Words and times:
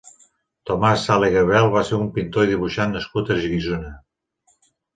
Tomàs 0.69 1.03
Sala 1.09 1.29
i 1.31 1.35
Gabriel 1.35 1.69
va 1.75 1.83
ser 1.91 1.99
un 2.05 2.09
pintor 2.17 2.49
i 2.49 2.53
dibuixant 2.55 2.99
nascut 2.99 3.33
a 3.37 3.41
Guissona. 3.45 3.95